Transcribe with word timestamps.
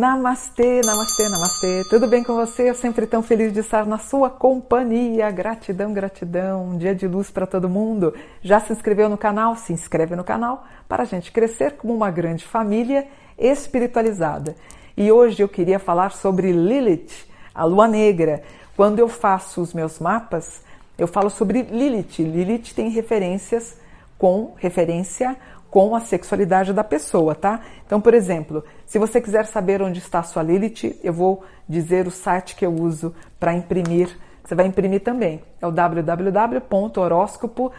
Namastê, 0.00 0.80
namastê, 0.82 1.28
namastê. 1.28 1.84
Tudo 1.90 2.06
bem 2.06 2.24
com 2.24 2.34
você? 2.34 2.70
Eu 2.70 2.74
sempre 2.74 3.06
tão 3.06 3.22
feliz 3.22 3.52
de 3.52 3.60
estar 3.60 3.84
na 3.84 3.98
sua 3.98 4.30
companhia. 4.30 5.30
Gratidão, 5.30 5.92
gratidão. 5.92 6.68
Um 6.68 6.78
dia 6.78 6.94
de 6.94 7.06
luz 7.06 7.30
para 7.30 7.46
todo 7.46 7.68
mundo. 7.68 8.14
Já 8.40 8.60
se 8.60 8.72
inscreveu 8.72 9.10
no 9.10 9.18
canal? 9.18 9.56
Se 9.56 9.74
inscreve 9.74 10.16
no 10.16 10.24
canal 10.24 10.64
para 10.88 11.02
a 11.02 11.04
gente 11.04 11.30
crescer 11.30 11.72
como 11.72 11.94
uma 11.94 12.10
grande 12.10 12.46
família 12.46 13.08
espiritualizada. 13.36 14.56
E 14.96 15.12
hoje 15.12 15.42
eu 15.42 15.48
queria 15.50 15.78
falar 15.78 16.12
sobre 16.12 16.50
Lilith, 16.50 17.26
a 17.54 17.64
lua 17.64 17.86
negra. 17.86 18.42
Quando 18.74 19.00
eu 19.00 19.06
faço 19.06 19.60
os 19.60 19.74
meus 19.74 19.98
mapas, 19.98 20.62
eu 20.96 21.06
falo 21.06 21.28
sobre 21.28 21.60
Lilith. 21.60 22.20
Lilith 22.20 22.72
tem 22.74 22.88
referências 22.88 23.76
com 24.16 24.54
referência 24.56 25.36
com 25.70 25.94
a 25.94 26.00
sexualidade 26.00 26.72
da 26.72 26.82
pessoa, 26.82 27.34
tá? 27.34 27.60
Então, 27.86 28.00
por 28.00 28.14
exemplo, 28.14 28.64
se 28.86 28.98
você 28.98 29.20
quiser 29.20 29.46
saber 29.46 29.80
onde 29.80 30.00
está 30.00 30.18
a 30.18 30.24
sua 30.24 30.42
Lilith, 30.42 30.98
eu 31.02 31.12
vou 31.12 31.44
dizer 31.68 32.06
o 32.06 32.10
site 32.10 32.56
que 32.56 32.66
eu 32.66 32.74
uso 32.74 33.14
para 33.38 33.54
imprimir. 33.54 34.18
Você 34.44 34.54
vai 34.54 34.66
imprimir 34.66 35.02
também. 35.02 35.42
É 35.60 35.66
o 35.66 35.70
www.horóscopo 35.70 37.70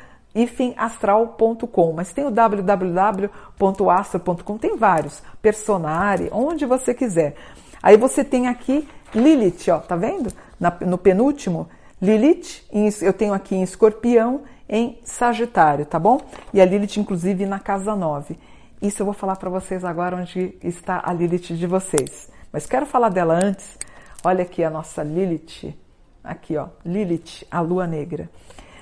mas 1.94 2.14
tem 2.14 2.26
o 2.26 2.32
www.astro.com, 2.32 4.58
tem 4.58 4.78
vários, 4.78 5.22
Personare, 5.42 6.30
onde 6.32 6.66
você 6.66 6.94
quiser. 6.94 7.36
Aí 7.84 7.98
você 7.98 8.24
tem 8.24 8.48
aqui 8.48 8.88
Lilith, 9.14 9.70
ó, 9.70 9.80
tá 9.80 9.98
vendo? 9.98 10.32
Na, 10.58 10.74
no 10.86 10.98
penúltimo, 10.98 11.68
Lilith, 12.02 12.64
eu 13.02 13.12
tenho 13.12 13.34
aqui 13.34 13.56
em 13.56 13.64
escorpião 13.64 14.44
em 14.72 14.98
Sagitário, 15.04 15.86
tá 15.86 16.00
bom? 16.00 16.22
E 16.54 16.62
a 16.62 16.66
Lilith, 16.66 16.98
inclusive, 16.98 17.46
na 17.46 17.60
casa 17.60 17.94
9. 17.94 18.40
Isso 18.82 19.02
eu 19.02 19.06
vou 19.06 19.14
falar 19.14 19.36
para 19.36 19.50
vocês 19.50 19.84
agora 19.84 20.16
onde 20.16 20.56
está 20.64 21.02
a 21.04 21.12
Lilith 21.12 21.54
de 21.54 21.68
vocês. 21.68 22.32
Mas 22.54 22.66
quero 22.66 22.86
falar 22.86 23.10
dela 23.10 23.38
antes. 23.44 23.78
Olha 24.24 24.44
aqui 24.44 24.64
a 24.64 24.70
nossa 24.70 25.04
Lilith. 25.04 25.76
Aqui, 26.24 26.56
ó. 26.56 26.70
Lilith, 26.86 27.46
a 27.52 27.60
lua 27.60 27.86
negra. 27.86 28.30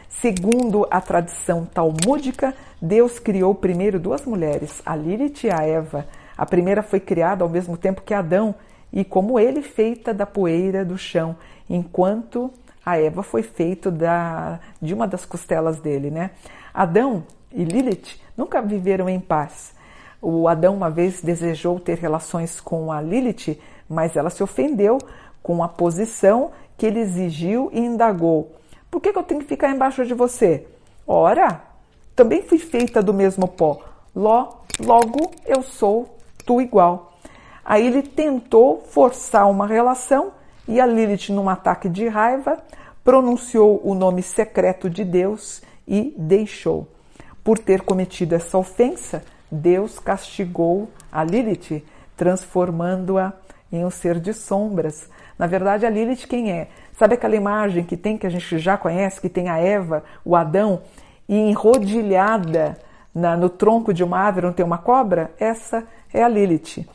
Segundo 0.07 0.87
a 0.91 1.01
tradição 1.01 1.65
talmúdica, 1.65 2.53
Deus 2.79 3.17
criou 3.17 3.55
primeiro 3.55 3.99
duas 3.99 4.25
mulheres, 4.25 4.81
a 4.85 4.95
Lilith 4.95 5.45
e 5.45 5.51
a 5.51 5.63
Eva. 5.65 6.05
A 6.37 6.45
primeira 6.45 6.83
foi 6.83 6.99
criada 6.99 7.43
ao 7.43 7.49
mesmo 7.49 7.75
tempo 7.75 8.01
que 8.01 8.13
Adão, 8.13 8.53
e 8.91 9.03
como 9.03 9.39
ele, 9.39 9.61
feita 9.61 10.13
da 10.13 10.25
poeira 10.25 10.85
do 10.85 10.97
chão, 10.97 11.35
enquanto 11.69 12.51
a 12.85 12.97
Eva 12.97 13.23
foi 13.23 13.43
feito 13.43 13.91
da, 13.91 14.59
de 14.81 14.93
uma 14.93 15.07
das 15.07 15.25
costelas 15.25 15.79
dele, 15.79 16.09
né? 16.09 16.31
Adão 16.73 17.23
e 17.51 17.63
Lilith 17.63 18.19
nunca 18.37 18.61
viveram 18.61 19.09
em 19.09 19.19
paz. 19.19 19.73
O 20.21 20.47
Adão 20.47 20.75
uma 20.75 20.89
vez 20.89 21.21
desejou 21.21 21.79
ter 21.79 21.97
relações 21.97 22.59
com 22.59 22.91
a 22.91 23.01
Lilith, 23.01 23.59
mas 23.87 24.15
ela 24.15 24.29
se 24.29 24.43
ofendeu 24.43 24.97
com 25.41 25.63
a 25.63 25.67
posição 25.67 26.51
que 26.77 26.85
ele 26.85 26.99
exigiu 26.99 27.69
e 27.73 27.79
indagou: 27.79 28.51
Por 28.89 29.01
que, 29.01 29.11
que 29.11 29.19
eu 29.19 29.23
tenho 29.23 29.41
que 29.41 29.47
ficar 29.47 29.69
embaixo 29.69 30.05
de 30.05 30.13
você? 30.13 30.67
Ora, 31.07 31.61
também 32.15 32.43
fui 32.43 32.59
feita 32.59 33.01
do 33.01 33.13
mesmo 33.13 33.47
pó. 33.47 33.81
Ló, 34.15 34.49
logo 34.79 35.31
eu 35.45 35.61
sou 35.61 36.17
tu 36.45 36.61
igual. 36.61 37.13
Aí 37.63 37.87
ele 37.87 38.01
tentou 38.01 38.81
forçar 38.81 39.49
uma 39.49 39.67
relação 39.67 40.31
e 40.69 40.79
a 40.79 40.85
Lilith, 40.85 41.29
num 41.31 41.49
ataque 41.49 41.89
de 41.89 42.07
raiva, 42.07 42.59
pronunciou 43.03 43.81
o 43.83 43.95
nome 43.95 44.21
secreto 44.21 44.87
de 44.87 45.03
Deus 45.03 45.63
e 45.87 46.13
deixou. 46.15 46.87
Por 47.43 47.57
ter 47.57 47.81
cometido 47.81 48.35
essa 48.35 48.55
ofensa, 48.55 49.23
Deus 49.51 49.97
castigou 49.97 50.87
a 51.11 51.23
Lilith, 51.23 51.83
transformando-a 52.15 53.33
em 53.71 53.83
um 53.83 53.89
ser 53.89 54.19
de 54.19 54.31
sombras. 54.31 55.09
Na 55.39 55.47
verdade, 55.47 55.87
a 55.87 55.89
Lilith 55.89 56.27
quem 56.27 56.51
é? 56.51 56.67
Sabe 56.93 57.15
aquela 57.15 57.35
imagem 57.35 57.83
que 57.83 57.97
tem, 57.97 58.15
que 58.15 58.27
a 58.27 58.29
gente 58.29 58.59
já 58.59 58.77
conhece, 58.77 59.19
que 59.19 59.27
tem 59.27 59.49
a 59.49 59.57
Eva, 59.57 60.03
o 60.23 60.35
Adão, 60.35 60.83
e 61.27 61.35
enrodilhada 61.35 62.77
na, 63.13 63.35
no 63.35 63.49
tronco 63.49 63.91
de 63.91 64.03
uma 64.03 64.19
árvore 64.19 64.45
onde 64.45 64.57
tem 64.57 64.65
uma 64.65 64.77
cobra? 64.77 65.31
Essa 65.39 65.83
é 66.13 66.21
a 66.21 66.27
Lilith. 66.27 66.85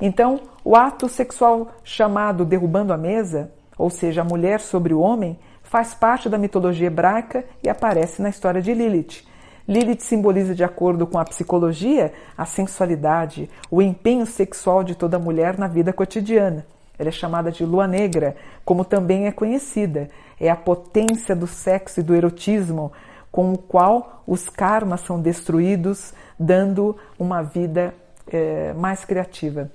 Então, 0.00 0.40
o 0.64 0.74
ato 0.74 1.08
sexual 1.08 1.68
chamado 1.84 2.44
derrubando 2.44 2.92
a 2.92 2.96
mesa, 2.96 3.52
ou 3.76 3.90
seja, 3.90 4.22
a 4.22 4.24
mulher 4.24 4.60
sobre 4.60 4.94
o 4.94 5.00
homem, 5.00 5.38
faz 5.62 5.94
parte 5.94 6.28
da 6.28 6.38
mitologia 6.38 6.86
hebraica 6.86 7.44
e 7.62 7.68
aparece 7.68 8.20
na 8.22 8.28
história 8.28 8.62
de 8.62 8.72
Lilith. 8.72 9.24
Lilith 9.68 10.00
simboliza, 10.00 10.54
de 10.54 10.64
acordo 10.64 11.06
com 11.06 11.18
a 11.18 11.24
psicologia, 11.24 12.12
a 12.36 12.44
sensualidade, 12.44 13.48
o 13.70 13.80
empenho 13.80 14.26
sexual 14.26 14.82
de 14.82 14.94
toda 14.94 15.18
mulher 15.18 15.58
na 15.58 15.68
vida 15.68 15.92
cotidiana. 15.92 16.66
Ela 16.98 17.08
é 17.08 17.12
chamada 17.12 17.52
de 17.52 17.64
lua 17.64 17.86
negra, 17.86 18.36
como 18.64 18.84
também 18.84 19.26
é 19.26 19.32
conhecida. 19.32 20.08
É 20.40 20.50
a 20.50 20.56
potência 20.56 21.36
do 21.36 21.46
sexo 21.46 22.00
e 22.00 22.02
do 22.02 22.14
erotismo, 22.14 22.92
com 23.30 23.52
o 23.52 23.58
qual 23.58 24.22
os 24.26 24.48
karmas 24.48 25.02
são 25.02 25.20
destruídos, 25.20 26.12
dando 26.38 26.96
uma 27.18 27.42
vida 27.42 27.94
é, 28.26 28.72
mais 28.74 29.04
criativa. 29.04 29.70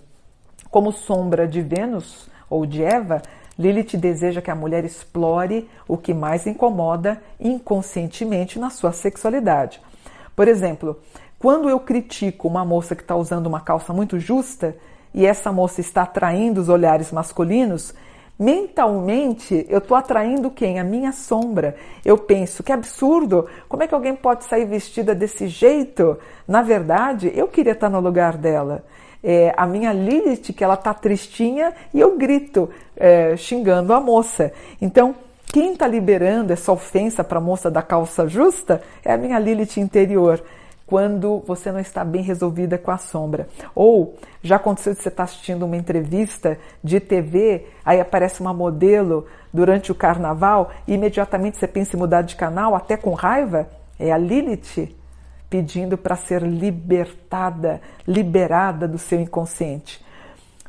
Como 0.75 0.91
sombra 0.91 1.47
de 1.47 1.61
Vênus 1.61 2.29
ou 2.49 2.65
de 2.65 2.83
Eva, 2.83 3.21
Lilith 3.57 3.95
deseja 3.95 4.41
que 4.41 4.51
a 4.51 4.55
mulher 4.55 4.83
explore 4.83 5.69
o 5.87 5.97
que 5.97 6.13
mais 6.13 6.45
incomoda 6.45 7.23
inconscientemente 7.39 8.59
na 8.59 8.69
sua 8.69 8.91
sexualidade. 8.91 9.81
Por 10.35 10.49
exemplo, 10.49 10.99
quando 11.39 11.69
eu 11.69 11.79
critico 11.79 12.49
uma 12.49 12.65
moça 12.65 12.93
que 12.93 13.03
está 13.03 13.15
usando 13.15 13.47
uma 13.47 13.61
calça 13.61 13.93
muito 13.93 14.19
justa 14.19 14.75
e 15.13 15.25
essa 15.25 15.49
moça 15.49 15.79
está 15.79 16.01
atraindo 16.01 16.59
os 16.59 16.67
olhares 16.67 17.09
masculinos, 17.09 17.93
mentalmente 18.37 19.65
eu 19.69 19.77
estou 19.77 19.95
atraindo 19.95 20.51
quem? 20.51 20.77
A 20.77 20.83
minha 20.83 21.13
sombra. 21.13 21.77
Eu 22.03 22.17
penso 22.17 22.61
que 22.61 22.73
absurdo, 22.73 23.47
como 23.69 23.83
é 23.83 23.87
que 23.87 23.95
alguém 23.95 24.13
pode 24.13 24.43
sair 24.43 24.65
vestida 24.65 25.15
desse 25.15 25.47
jeito? 25.47 26.19
Na 26.45 26.61
verdade, 26.61 27.31
eu 27.33 27.47
queria 27.47 27.71
estar 27.71 27.89
no 27.89 28.01
lugar 28.01 28.35
dela 28.35 28.83
é, 29.27 29.51
a 29.57 29.65
minha 29.65 29.91
Lilith, 29.91 30.53
que 30.53 30.63
ela 30.63 30.77
tá 30.77 30.93
tristinha, 30.93 31.73
e 31.91 31.99
eu 31.99 32.15
grito, 32.15 32.69
é, 32.95 33.35
xingando 33.35 33.91
a 33.91 33.99
moça. 33.99 34.53
Então, 34.79 35.15
quem 35.47 35.73
está 35.73 35.87
liberando 35.87 36.53
essa 36.53 36.71
ofensa 36.71 37.23
para 37.23 37.39
a 37.39 37.41
moça 37.41 37.71
da 37.71 37.81
calça 37.81 38.27
justa 38.27 38.83
é 39.03 39.11
a 39.11 39.17
minha 39.17 39.39
Lilith 39.39 39.77
interior, 39.77 40.43
quando 40.85 41.41
você 41.47 41.71
não 41.71 41.79
está 41.79 42.05
bem 42.05 42.21
resolvida 42.21 42.77
com 42.77 42.91
a 42.91 42.99
sombra. 42.99 43.47
Ou 43.73 44.15
já 44.43 44.57
aconteceu 44.57 44.93
de 44.93 44.99
você 44.99 45.09
estar 45.09 45.23
tá 45.23 45.31
assistindo 45.31 45.65
uma 45.65 45.75
entrevista 45.75 46.59
de 46.83 46.99
TV, 46.99 47.65
aí 47.83 47.99
aparece 47.99 48.41
uma 48.41 48.53
modelo 48.53 49.25
durante 49.51 49.91
o 49.91 49.95
carnaval 49.95 50.69
e 50.87 50.93
imediatamente 50.93 51.57
você 51.57 51.67
pensa 51.67 51.95
em 51.95 51.99
mudar 51.99 52.21
de 52.21 52.35
canal, 52.35 52.75
até 52.75 52.95
com 52.95 53.13
raiva? 53.13 53.67
É 53.97 54.11
a 54.11 54.17
Lilith 54.19 54.93
pedindo 55.49 55.97
para 55.97 56.15
ser 56.15 56.41
libertada, 56.41 57.81
liberada 58.07 58.87
do 58.87 58.97
seu 58.97 59.19
inconsciente. 59.19 60.03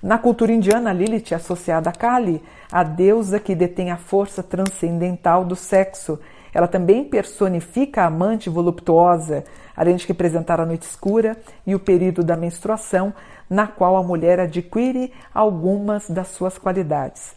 Na 0.03 0.19
cultura 0.19 0.53
indiana, 0.53 0.93
Lilith 0.93 1.33
é 1.33 1.35
associada 1.35 1.91
a 1.91 1.93
Kali, 1.93 2.43
a 2.71 2.83
deusa 2.83 3.41
que 3.41 3.55
detém 3.55 3.91
a 3.91 3.97
força 3.97 4.43
transcendental 4.43 5.45
do 5.45 5.57
sexo. 5.57 6.19
Ela 6.53 6.69
também 6.69 7.05
personifica 7.05 8.03
a 8.03 8.07
amante 8.07 8.49
voluptuosa, 8.49 9.45
além 9.77 9.97
de 9.97 10.07
representar 10.07 10.61
a 10.61 10.67
noite 10.67 10.83
escura 10.83 11.37
e 11.67 11.75
o 11.75 11.81
período 11.81 12.23
da 12.23 12.37
menstruação, 12.37 13.13
na 13.49 13.67
qual 13.67 13.97
a 13.97 14.03
mulher 14.03 14.39
adquire 14.39 15.13
algumas 15.35 16.09
das 16.11 16.29
suas 16.29 16.59
qualidades. 16.59 17.35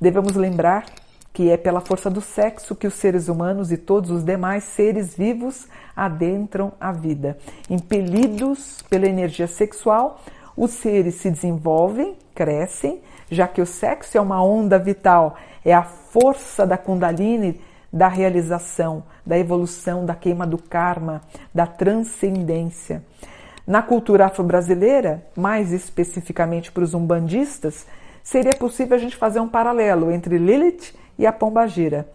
Devemos 0.00 0.34
lembrar 0.34 0.84
que 1.32 1.50
é 1.50 1.56
pela 1.56 1.80
força 1.80 2.10
do 2.10 2.20
sexo 2.20 2.74
que 2.74 2.86
os 2.86 2.94
seres 2.94 3.28
humanos 3.28 3.72
e 3.72 3.76
todos 3.76 4.10
os 4.10 4.24
demais 4.24 4.64
seres 4.64 5.14
vivos 5.14 5.66
adentram 5.96 6.72
a 6.78 6.92
vida. 6.92 7.38
Impelidos 7.70 8.82
pela 8.90 9.06
energia 9.06 9.46
sexual, 9.46 10.20
os 10.56 10.72
seres 10.72 11.14
se 11.16 11.30
desenvolvem, 11.30 12.16
crescem, 12.34 13.00
já 13.30 13.48
que 13.48 13.62
o 13.62 13.66
sexo 13.66 14.18
é 14.18 14.20
uma 14.20 14.44
onda 14.44 14.78
vital, 14.78 15.36
é 15.64 15.72
a 15.72 15.82
força 15.82 16.66
da 16.66 16.76
Kundalini 16.76 17.58
da 17.92 18.08
realização, 18.08 19.04
da 19.24 19.38
evolução, 19.38 20.06
da 20.06 20.14
queima 20.14 20.46
do 20.46 20.56
karma, 20.56 21.20
da 21.54 21.66
transcendência. 21.66 23.04
Na 23.66 23.82
cultura 23.82 24.26
afro-brasileira, 24.26 25.26
mais 25.36 25.72
especificamente 25.72 26.72
para 26.72 26.82
os 26.82 26.94
umbandistas, 26.94 27.86
seria 28.22 28.54
possível 28.54 28.96
a 28.96 28.98
gente 28.98 29.16
fazer 29.16 29.40
um 29.40 29.48
paralelo 29.48 30.10
entre 30.10 30.38
Lilith 30.38 30.94
e 31.22 31.26
a 31.26 31.32
pombagira. 31.32 32.08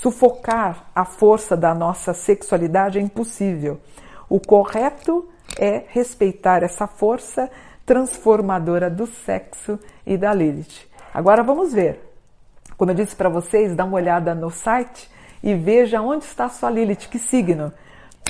Sufocar 0.00 0.86
a 0.94 1.04
força 1.04 1.56
da 1.56 1.74
nossa 1.74 2.14
sexualidade 2.14 2.96
é 2.96 3.02
impossível. 3.02 3.80
O 4.28 4.38
correto 4.38 5.28
é 5.58 5.82
respeitar 5.88 6.62
essa 6.62 6.86
força 6.86 7.50
transformadora 7.84 8.88
do 8.88 9.04
sexo 9.04 9.80
e 10.06 10.16
da 10.16 10.32
Lilith. 10.32 10.86
Agora 11.12 11.42
vamos 11.42 11.72
ver. 11.72 12.00
Como 12.76 12.92
eu 12.92 12.94
disse 12.94 13.16
para 13.16 13.28
vocês, 13.28 13.74
dá 13.74 13.84
uma 13.84 13.96
olhada 13.96 14.32
no 14.32 14.50
site 14.50 15.10
e 15.42 15.54
veja 15.54 16.00
onde 16.00 16.24
está 16.24 16.44
a 16.44 16.50
sua 16.50 16.70
Lilith, 16.70 17.08
que 17.10 17.18
signo. 17.18 17.72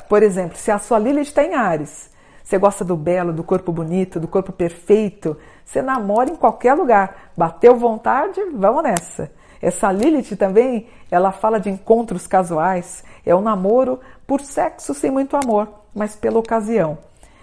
Por 0.09 0.23
exemplo, 0.23 0.57
se 0.57 0.71
a 0.71 0.79
sua 0.79 0.99
Lilith 0.99 1.29
está 1.29 1.43
em 1.45 1.55
Ares, 1.55 2.11
Você 2.43 2.59
gosta 2.59 2.85
do 2.85 2.97
belo, 2.97 3.33
do 3.33 3.43
corpo 3.43 3.73
bonito, 3.73 4.21
do 4.21 4.29
corpo 4.29 4.53
perfeito? 4.53 5.37
Você 5.65 5.83
namora 5.83 6.31
em 6.31 6.37
qualquer 6.37 6.75
lugar. 6.75 7.33
Bateu 7.37 7.75
vontade? 7.75 8.41
Vamos 8.55 8.85
nessa. 8.85 9.33
Essa 9.67 9.91
Lilith 9.91 10.37
também, 10.37 10.87
ela 11.11 11.33
fala 11.33 11.59
de 11.59 11.69
encontros 11.69 12.25
casuais. 12.25 13.03
É 13.25 13.35
um 13.35 13.41
namoro 13.41 13.99
por 14.25 14.41
sexo 14.41 14.95
sem 14.95 15.11
muito 15.11 15.37
amor, 15.37 15.69
mas 15.93 16.15
pela 16.15 16.39
ocasião. 16.39 16.99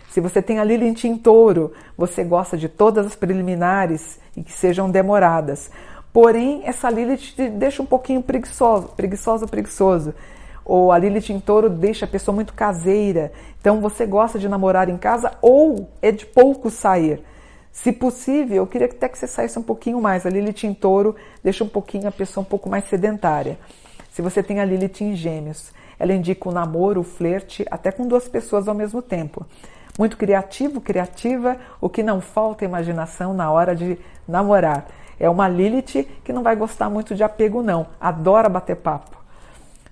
Se 0.10 0.22
você 0.22 0.42
tem 0.42 0.58
a 0.58 0.64
Lilith 0.64 1.04
em 1.04 1.18
touro, 1.18 1.74
você 1.98 2.24
gosta 2.24 2.56
de 2.56 2.70
todas 2.70 3.06
as 3.06 3.14
preliminares 3.14 4.22
e 4.38 4.42
que 4.42 4.54
sejam 4.54 4.90
demoradas. 4.90 5.70
Porém, 6.14 6.62
essa 6.64 6.90
Lilith 6.90 7.36
te 7.36 7.50
deixa 7.50 7.84
um 7.84 7.86
pouquinho 7.86 8.24
preguiçoso, 8.24 8.88
preguiçoso, 8.96 9.46
preguiçoso 9.46 10.14
ou 10.66 10.94
a 10.94 10.98
Lilith 10.98 11.30
em 11.30 11.42
touro 11.42 11.70
deixa 11.70 12.06
a 12.06 12.08
pessoa 12.08 12.34
muito 12.34 12.54
caseira. 12.54 13.34
Então 13.60 13.81
você 13.81 14.06
gosta 14.06 14.40
de 14.40 14.48
namorar 14.48 14.88
em 14.88 14.98
casa 14.98 15.34
ou 15.42 15.90
é 16.02 16.10
de 16.10 16.25
pouco 16.25 16.70
sair. 16.70 17.22
Se 17.74 17.92
possível, 17.92 18.58
eu 18.58 18.68
queria 18.68 18.86
até 18.86 19.10
que 19.10 19.18
você 19.18 19.25
saísse 19.25 19.58
um 19.58 19.64
pouquinho 19.64 20.00
mais. 20.00 20.28
A 20.28 20.30
Lilith 20.30 20.64
em 20.64 20.75
touro 20.75 21.16
deixa 21.44 21.64
um 21.64 21.68
pouquinho 21.68 22.08
a 22.08 22.12
pessoa 22.12 22.44
um 22.44 22.46
pouco 22.46 22.70
mais 22.70 22.86
sedentária. 22.86 23.58
Se 24.12 24.22
você 24.22 24.44
tem 24.44 24.60
a 24.60 24.66
Lilith 24.66 25.02
em 25.02 25.16
gêmeos, 25.16 25.74
ela 25.98 26.14
indica 26.14 26.48
o 26.48 26.52
namoro, 26.52 27.02
o 27.02 27.04
flerte, 27.04 27.66
até 27.72 27.92
com 27.92 28.08
duas 28.08 28.28
pessoas 28.30 28.68
ao 28.68 28.75
mesmo 28.75 29.02
tempo. 29.02 29.44
Muito 29.98 30.18
criativo, 30.18 30.80
criativa, 30.80 31.58
o 31.81 31.90
que 31.90 32.04
não 32.04 32.22
falta 32.22 32.64
é 32.64 32.68
imaginação 32.68 33.34
na 33.34 33.52
hora 33.52 33.75
de 33.75 33.98
namorar. 34.28 34.88
É 35.20 35.28
uma 35.28 35.50
Lilith 35.50 36.08
que 36.24 36.31
não 36.31 36.44
vai 36.44 36.56
gostar 36.56 36.92
muito 36.92 37.16
de 37.16 37.24
apego, 37.24 37.64
não. 37.64 37.88
Adora 38.00 38.48
bater 38.48 38.75
papo. 38.75 39.23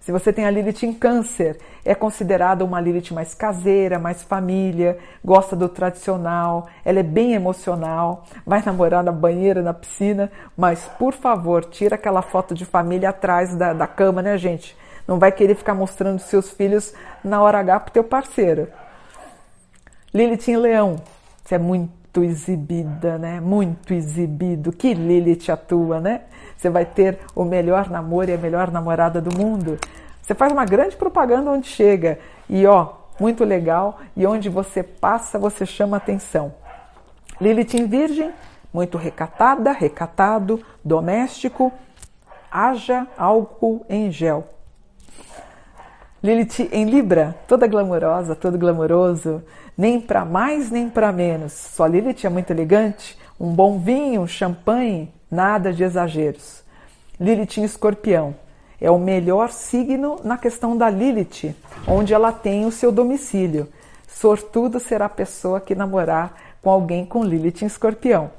Se 0.02 0.12
você 0.12 0.34
tem 0.34 0.46
a 0.46 0.50
Lilith 0.50 0.84
em 0.84 0.94
câncer, 0.94 1.60
é 1.86 1.94
considerada 1.94 2.66
uma 2.66 2.82
Lilith 2.82 3.14
mais 3.14 3.36
caseira, 3.36 4.00
mais 4.00 4.24
família, 4.24 4.98
gosta 5.24 5.56
do 5.56 5.70
tradicional, 5.70 6.68
ela 6.84 7.00
é 7.00 7.04
bem 7.04 7.34
emocional, 7.34 8.24
vai 8.44 8.64
namorar 8.66 9.04
na 9.04 9.12
banheira, 9.12 9.62
na 9.62 9.76
piscina, 9.76 10.32
mas 10.58 10.86
por 10.98 11.14
favor, 11.14 11.66
tira 11.66 11.96
aquela 11.96 12.24
foto 12.24 12.56
de 12.56 12.66
família 12.66 13.10
atrás 13.10 13.56
da, 13.56 13.74
da 13.74 13.86
cama, 13.86 14.24
né, 14.24 14.40
gente? 14.40 14.76
Não 15.08 15.20
vai 15.20 15.32
querer 15.32 15.54
ficar 15.54 15.76
mostrando 15.76 16.18
seus 16.20 16.50
filhos 16.50 16.96
na 17.24 17.40
hora 17.40 17.60
H 17.60 17.80
pro 17.82 17.94
teu 17.94 18.04
parceiro. 18.04 18.68
Lilith 20.12 20.48
em 20.48 20.58
leão, 20.58 20.96
você 21.44 21.56
é 21.56 21.60
muito 21.60 22.01
exibida, 22.20 23.18
né? 23.18 23.40
Muito 23.40 23.94
exibido. 23.94 24.72
Que 24.72 24.94
Lilith 24.94 25.50
atua, 25.50 26.00
né? 26.00 26.22
Você 26.58 26.70
vai 26.70 26.86
ter 26.86 27.20
o 27.34 27.46
melhor 27.46 27.90
namoro 27.90 28.30
e 28.30 28.34
a 28.34 28.38
melhor 28.38 28.70
namorada 28.72 29.22
do 29.22 29.36
mundo. 29.38 29.80
Você 30.22 30.36
faz 30.36 30.52
uma 30.52 30.66
grande 30.66 30.96
propaganda 30.96 31.50
onde 31.50 31.68
chega 31.68 32.20
e 32.50 32.66
ó, 32.66 32.94
muito 33.20 33.44
legal. 33.44 34.00
E 34.18 34.26
onde 34.26 34.50
você 34.50 34.84
passa, 34.84 35.40
você 35.40 35.66
chama 35.66 35.98
atenção. 35.98 36.54
Lilith 37.40 37.76
em 37.76 37.88
Virgem, 37.88 38.32
muito 38.74 38.98
recatada, 38.98 39.72
recatado, 39.72 40.62
doméstico. 40.84 41.72
Haja 42.52 43.08
álcool 43.18 43.86
em 43.90 44.12
gel. 44.12 44.48
Lilith 46.24 46.70
em 46.72 46.86
Libra, 46.86 47.36
toda 47.48 47.66
glamourosa, 47.66 48.36
todo 48.36 48.56
glamouroso, 48.56 49.42
nem 49.76 50.00
para 50.00 50.24
mais 50.24 50.70
nem 50.70 50.88
para 50.88 51.12
menos. 51.12 51.52
Sua 51.52 51.88
Lilith 51.88 52.24
é 52.24 52.30
muito 52.30 52.52
elegante, 52.52 53.18
um 53.40 53.52
bom 53.52 53.80
vinho, 53.80 54.22
um 54.22 54.28
champanhe, 54.28 55.12
nada 55.32 55.74
de 55.74 55.84
exageros. 55.84 56.64
Lilith 57.20 57.58
em 57.58 57.64
Escorpião 57.64 58.36
é 58.80 58.92
o 58.92 59.00
melhor 59.00 59.50
signo 59.50 60.20
na 60.24 60.38
questão 60.38 60.78
da 60.78 60.92
Lilith, 60.92 61.56
onde 61.88 62.14
ela 62.14 62.32
tem 62.32 62.68
o 62.68 62.72
seu 62.72 62.92
domicílio. 62.92 63.68
Sortudo 64.08 64.80
será 64.80 65.06
a 65.06 65.10
pessoa 65.10 65.60
que 65.60 65.74
namorar 65.74 66.36
com 66.62 66.70
alguém 66.70 67.04
com 67.04 67.24
Lilith 67.24 67.64
em 67.64 67.66
Escorpião. 67.66 68.30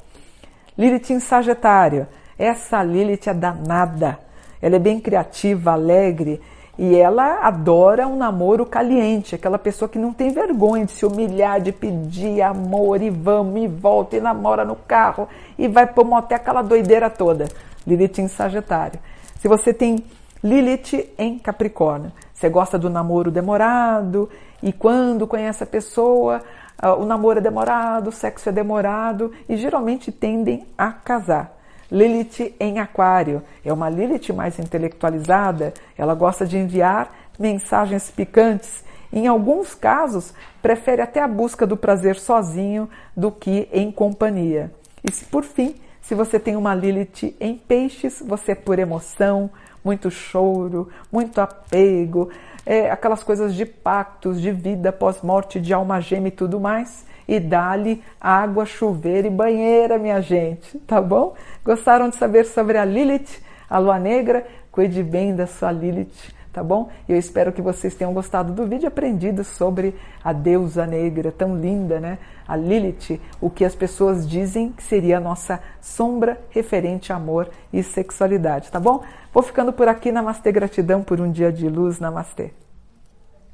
Lilith 0.79 1.11
em 1.11 1.19
Sagitário, 1.19 2.07
essa 2.39 2.81
Lilith 2.85 3.27
é 3.27 3.35
danada. 3.35 4.21
Ela 4.61 4.77
é 4.77 4.79
bem 4.79 5.01
criativa, 5.01 5.73
alegre, 5.73 6.41
e 6.79 6.97
ela 6.97 7.41
adora 7.47 8.09
um 8.09 8.17
namoro 8.17 8.65
caliente, 8.65 9.35
aquela 9.35 9.59
pessoa 9.59 9.89
que 9.89 9.99
não 9.99 10.13
tem 10.13 10.31
vergonha 10.31 10.87
de 10.87 10.93
se 10.93 11.05
humilhar, 11.05 11.61
de 11.61 11.71
pedir 11.71 12.41
amor 12.41 13.03
e 13.03 13.11
vamos 13.11 13.63
e 13.63 13.69
volta 13.69 14.17
e 14.17 14.21
namora 14.21 14.65
no 14.65 14.75
carro 14.75 15.29
e 15.59 15.69
vai 15.69 15.87
para 15.87 16.03
motel 16.03 16.37
aquela 16.37 16.63
doideira 16.63 17.11
toda. 17.11 17.47
Lilith 17.87 18.19
em 18.19 18.29
Sagitário. 18.29 18.99
Se 19.39 19.49
você 19.49 19.75
tem 19.75 20.03
Lilith 20.43 21.13
em 21.19 21.39
Capricórnio, 21.39 22.11
você 22.33 22.49
gosta 22.49 22.79
do 22.79 22.89
namoro 22.89 23.31
demorado 23.31 24.31
e 24.63 24.73
quando 24.73 25.27
conhece 25.27 25.63
a 25.65 25.67
pessoa, 25.67 26.43
ah, 26.79 26.95
o 26.95 27.05
namoro 27.05 27.39
é 27.39 27.43
demorado, 27.43 28.09
o 28.09 28.13
sexo 28.13 28.49
é 28.49 28.53
demorado 28.53 29.31
e 29.49 29.57
geralmente 29.57 30.11
tendem 30.11 30.67
a 30.77 30.91
casar. 30.91 31.62
Lilith 31.93 32.55
em 32.59 32.79
Aquário. 32.81 33.43
É 33.63 33.71
uma 33.71 33.91
Lilith 33.91 34.33
mais 34.33 34.59
intelectualizada, 34.59 35.75
ela 35.97 36.15
gosta 36.15 36.47
de 36.47 36.57
enviar 36.57 37.15
mensagens 37.39 38.11
picantes. 38.11 38.83
Em 39.13 39.27
alguns 39.27 39.75
casos, 39.75 40.33
prefere 40.63 41.03
até 41.03 41.21
a 41.21 41.29
busca 41.29 41.67
do 41.67 41.77
prazer 41.77 42.19
sozinho 42.19 42.89
do 43.15 43.31
que 43.31 43.69
em 43.71 43.93
companhia. 43.93 44.73
E 45.05 45.11
por 45.27 45.45
fim, 45.45 45.75
se 46.01 46.15
você 46.15 46.41
tem 46.41 46.57
uma 46.57 46.75
Lilith 46.75 47.37
em 47.39 47.59
Peixes, 47.59 48.23
você 48.27 48.53
é 48.53 48.55
por 48.55 48.79
emoção, 48.79 49.51
muito 49.85 50.11
choro, 50.11 50.89
muito 51.11 51.41
apego, 51.41 52.31
é, 52.65 52.91
aquelas 52.91 53.23
coisas 53.23 53.55
de 53.55 53.67
pactos, 53.67 54.41
de 54.41 54.51
vida 54.51 54.93
pós-morte, 54.93 55.61
de 55.61 55.73
alma 55.73 56.01
gêmea 56.01 56.29
e 56.29 56.33
tudo 56.33 56.61
mais 56.61 57.05
e 57.27 57.39
dá-lhe 57.41 58.03
água, 58.21 58.67
chuveiro 58.67 59.27
e 59.27 59.31
banheira, 59.31 59.99
minha 59.99 60.21
gente, 60.21 60.79
tá 60.81 61.01
bom? 61.01 61.35
Gostaram 61.65 62.09
de 62.09 62.17
saber 62.17 62.45
sobre 62.45 62.79
a 62.79 62.85
Lilith, 62.85 63.41
a 63.69 63.79
lua 63.79 63.99
negra? 63.99 64.47
Cuide 64.71 65.03
bem 65.03 65.35
da 65.35 65.47
sua 65.47 65.71
Lilith, 65.71 66.35
tá 66.53 66.63
bom? 66.63 66.89
Eu 67.09 67.17
espero 67.17 67.53
que 67.53 67.63
vocês 67.63 67.95
tenham 67.95 68.13
gostado 68.13 68.53
do 68.53 68.67
vídeo 68.67 68.87
aprendido 68.87 69.43
sobre 69.43 69.95
a 70.23 70.33
deusa 70.33 70.87
negra, 70.87 71.33
tão 71.33 71.57
linda, 71.57 71.99
né? 71.99 72.19
A 72.47 72.57
Lilith, 72.57 73.21
o 73.41 73.49
que 73.49 73.65
as 73.65 73.75
pessoas 73.75 74.29
dizem 74.29 74.71
que 74.71 74.83
seria 74.83 75.17
a 75.17 75.21
nossa 75.21 75.61
sombra 75.81 76.39
referente 76.51 77.13
a 77.13 77.17
amor 77.17 77.49
e 77.73 77.83
sexualidade, 77.83 78.71
tá 78.71 78.79
bom? 78.79 79.03
Vou 79.33 79.43
ficando 79.43 79.73
por 79.73 79.89
aqui, 79.89 80.13
namastê, 80.13 80.53
gratidão 80.53 81.03
por 81.03 81.21
um 81.21 81.31
dia 81.31 81.51
de 81.51 81.69
luz, 81.69 81.99
namastê. 81.99 82.53